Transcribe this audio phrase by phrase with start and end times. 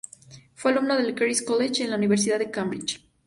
[0.55, 3.07] Fue alumno del "Christ's College" de la Universidad de Cambridge.